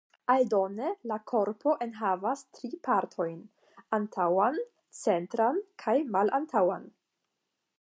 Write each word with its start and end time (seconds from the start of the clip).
Aldone, 0.33 0.85
la 1.11 1.17
korpo 1.31 1.73
enhavas 1.87 2.41
tri 2.57 2.71
partojn: 2.87 3.37
antaŭan, 3.99 4.57
centran 5.01 5.61
kaj 5.85 5.97
malantaŭan. 6.17 6.91